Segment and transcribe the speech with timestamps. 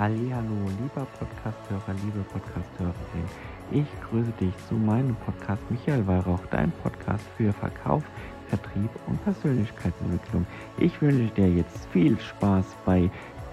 [0.00, 3.28] Hallo, lieber Podcasthörer, liebe Podcasthörerin.
[3.70, 8.02] Ich grüße dich zu meinem Podcast Michael Weihrauch, dein Podcast für Verkauf,
[8.48, 10.46] Vertrieb und Persönlichkeitsentwicklung.
[10.78, 13.10] Ich wünsche dir jetzt viel Spaß bei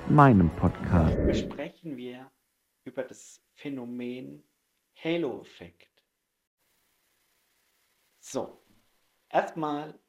[0.07, 1.18] meinem Podcast.
[1.25, 2.32] Besprechen wir
[2.86, 4.41] über das Phänomen
[5.04, 6.02] Halo-Effekt.
[8.21, 8.64] So,
[9.27, 10.00] erstmal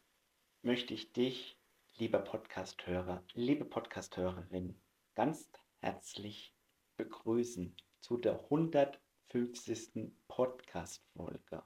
[0.62, 1.58] möchte ich dich,
[1.96, 4.80] lieber Podcasthörer, liebe Podcasthörerin,
[5.16, 5.50] ganz
[5.80, 6.54] herzlich
[6.96, 10.12] begrüßen zu der 150.
[10.26, 11.62] Podcast-Folge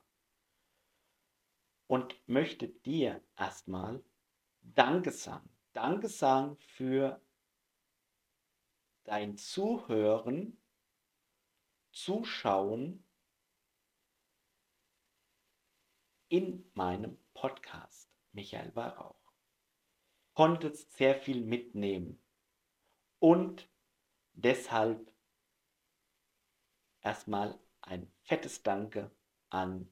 [1.86, 4.02] und möchte dir erstmal
[4.62, 5.48] Danke sagen.
[5.72, 7.20] Danke sagen für
[9.04, 10.58] dein Zuhören,
[11.90, 13.04] Zuschauen
[16.28, 18.10] in meinem Podcast.
[18.32, 19.32] Michael Weihrauch.
[20.34, 22.22] Konntest sehr viel mitnehmen
[23.18, 23.68] und
[24.32, 25.12] deshalb
[27.00, 29.10] erstmal ein fettes Danke
[29.50, 29.88] an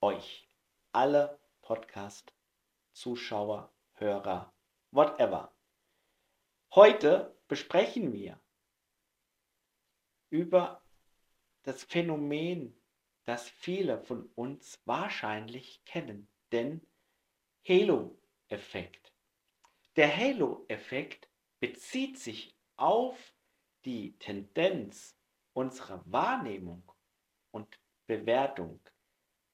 [0.00, 0.48] euch,
[0.92, 4.52] alle Podcast-Zuschauer, Hörer,
[4.90, 5.54] whatever.
[6.74, 8.38] Heute besprechen wir
[10.30, 10.82] über
[11.62, 12.78] das Phänomen,
[13.24, 16.86] das viele von uns wahrscheinlich kennen, denn
[17.66, 19.12] Halo-Effekt.
[19.96, 23.34] Der Halo-Effekt bezieht sich auf
[23.84, 25.16] die Tendenz
[25.52, 26.90] unserer Wahrnehmung
[27.50, 28.80] und Bewertung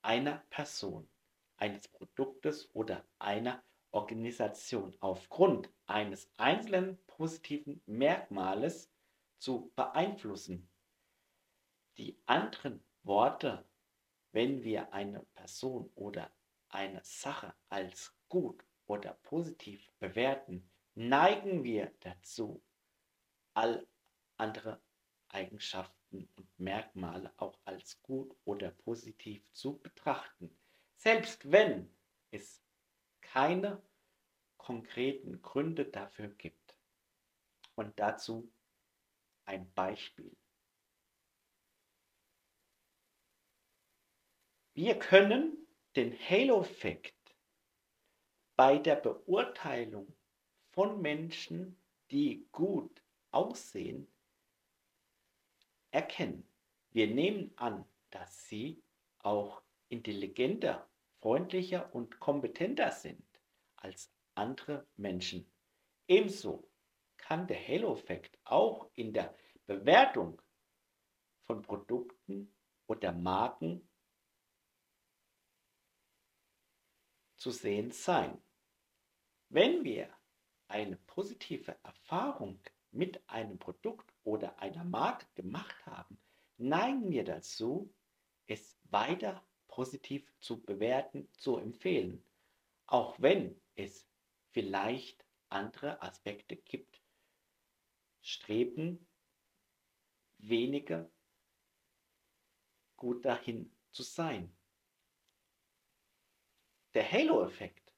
[0.03, 1.09] einer Person,
[1.57, 8.91] eines Produktes oder einer Organisation aufgrund eines einzelnen positiven Merkmales
[9.39, 10.69] zu beeinflussen.
[11.97, 13.65] Die anderen Worte,
[14.33, 16.31] wenn wir eine Person oder
[16.69, 22.63] eine Sache als gut oder positiv bewerten, neigen wir dazu,
[23.55, 23.87] all
[24.37, 24.81] andere
[25.29, 30.57] Eigenschaften und Merkmale auch als gut oder positiv zu betrachten,
[30.97, 31.93] selbst wenn
[32.31, 32.63] es
[33.21, 33.83] keine
[34.57, 36.79] konkreten Gründe dafür gibt.
[37.75, 38.53] Und dazu
[39.45, 40.37] ein Beispiel.
[44.75, 45.67] Wir können
[45.97, 47.37] den Halo-Effekt
[48.57, 50.17] bei der Beurteilung
[50.71, 53.03] von Menschen, die gut
[53.35, 54.07] aussehen,
[55.91, 56.49] erkennen.
[56.91, 58.83] Wir nehmen an, dass sie
[59.19, 60.89] auch intelligenter,
[61.21, 63.27] freundlicher und kompetenter sind
[63.77, 65.51] als andere Menschen.
[66.07, 66.69] Ebenso
[67.17, 69.35] kann der Halo-Effekt auch in der
[69.67, 70.41] Bewertung
[71.45, 72.55] von Produkten
[72.87, 73.89] oder Marken
[77.37, 78.41] zu sehen sein.
[79.49, 80.09] Wenn wir
[80.69, 82.61] eine positive Erfahrung
[82.95, 86.19] mit einem Produkt oder einer Marke gemacht haben,
[86.57, 87.93] neigen wir dazu,
[88.47, 92.25] es weiter positiv zu bewerten, zu empfehlen,
[92.87, 94.09] auch wenn es
[94.53, 97.03] vielleicht andere Aspekte gibt,
[98.21, 99.07] streben
[100.39, 101.11] weniger
[102.97, 104.57] gut dahin zu sein.
[106.95, 107.93] Der Halo-Effekt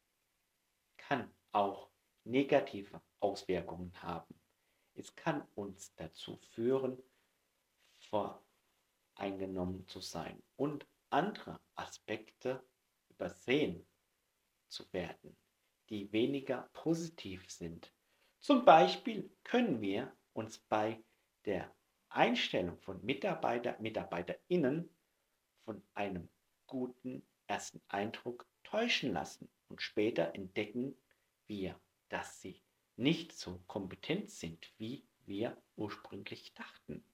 [0.96, 1.90] kann auch
[2.24, 4.34] negative Auswirkungen haben.
[4.98, 7.02] Es kann uns dazu führen,
[7.98, 12.66] voreingenommen zu sein und andere Aspekte
[13.10, 13.86] übersehen
[14.68, 15.36] zu werden,
[15.90, 17.92] die weniger positiv sind.
[18.40, 21.02] Zum Beispiel können wir uns bei
[21.44, 21.74] der
[22.08, 24.88] Einstellung von Mitarbeiter, Mitarbeiterinnen
[25.64, 26.28] von einem
[26.66, 30.96] guten ersten Eindruck täuschen lassen und später entdecken
[31.46, 32.62] wir, dass sie
[32.96, 37.04] nicht so kompetent sind, wie wir ursprünglich dachten.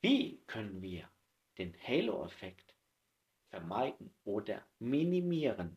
[0.00, 1.10] Wie können wir
[1.58, 2.74] den Halo-Effekt
[3.50, 5.76] vermeiden oder minimieren?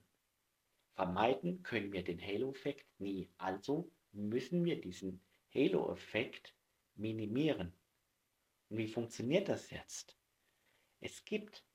[0.94, 5.22] Vermeiden können wir den Halo-Effekt nie, also müssen wir diesen
[5.54, 6.54] Halo-Effekt
[6.96, 7.74] minimieren.
[8.70, 10.18] Und wie funktioniert das jetzt?
[11.00, 11.66] Es gibt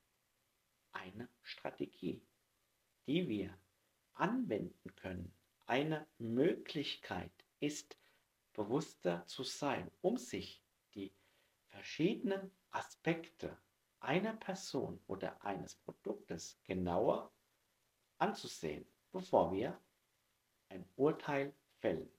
[0.92, 2.22] eine Strategie,
[3.06, 3.58] die wir
[4.14, 5.32] anwenden können.
[5.66, 7.98] Eine Möglichkeit ist,
[8.52, 10.62] bewusster zu sein, um sich
[10.94, 11.12] die
[11.66, 13.58] verschiedenen Aspekte
[14.00, 17.32] einer Person oder eines Produktes genauer
[18.18, 19.80] anzusehen, bevor wir
[20.68, 22.10] ein Urteil fällen.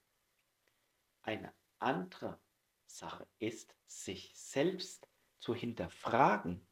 [1.21, 2.39] Eine andere
[2.85, 5.07] Sache ist, sich selbst
[5.39, 6.67] zu hinterfragen,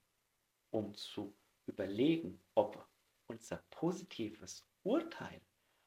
[0.72, 1.36] um zu
[1.66, 2.86] überlegen, ob
[3.28, 5.42] unser positives Urteil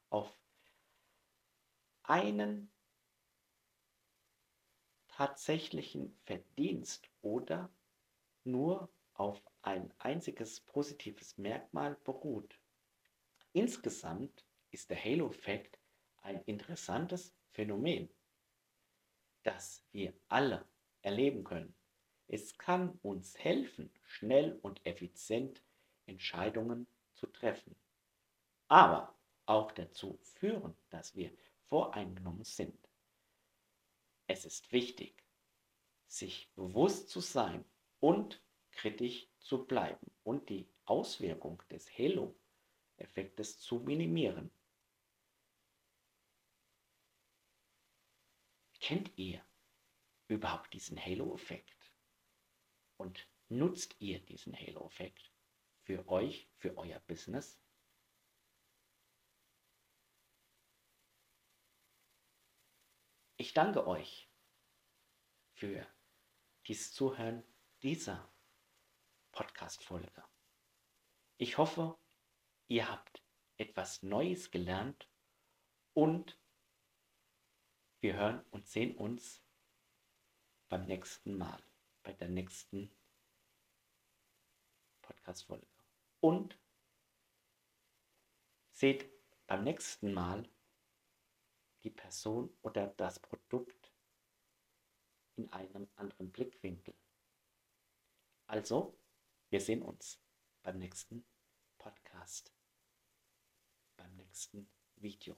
[0.09, 0.35] auf
[2.09, 2.71] einen
[5.09, 7.69] tatsächlichen Verdienst oder
[8.43, 12.59] nur auf ein einziges positives Merkmal beruht.
[13.53, 15.77] Insgesamt ist der Halo-Effekt
[16.23, 18.09] ein interessantes Phänomen,
[19.43, 20.65] das wir alle
[21.03, 21.75] erleben können.
[22.27, 25.61] Es kann uns helfen, schnell und effizient
[26.07, 27.75] Entscheidungen zu treffen,
[28.67, 29.15] aber
[29.45, 31.31] auch dazu führen, dass wir
[31.69, 32.89] voreingenommen sind.
[34.27, 35.23] Es ist wichtig,
[36.07, 37.63] sich bewusst zu sein
[37.99, 44.51] und kritisch zu bleiben und die Auswirkung des Halo-Effektes zu minimieren.
[48.79, 49.43] Kennt ihr
[50.27, 51.91] überhaupt diesen Halo-Effekt?
[52.97, 55.31] Und nutzt ihr diesen Halo-Effekt
[55.83, 57.59] für euch, für euer Business?
[63.41, 64.29] Ich danke euch
[65.53, 65.87] für
[66.67, 67.41] dieses Zuhören
[67.81, 68.29] dieser
[69.31, 70.25] Podcast-Folge.
[71.37, 71.97] Ich hoffe,
[72.67, 73.23] ihr habt
[73.55, 75.09] etwas Neues gelernt
[75.93, 76.37] und
[78.01, 79.41] wir hören und sehen uns
[80.67, 81.63] beim nächsten Mal,
[82.03, 82.93] bei der nächsten
[85.01, 85.65] Podcast-Folge.
[86.19, 86.59] Und
[88.73, 89.09] seht
[89.47, 90.45] beim nächsten Mal
[91.83, 93.93] die Person oder das Produkt
[95.35, 96.93] in einem anderen Blickwinkel.
[98.47, 98.97] Also,
[99.49, 100.19] wir sehen uns
[100.63, 101.25] beim nächsten
[101.77, 102.53] Podcast,
[103.95, 105.37] beim nächsten Video.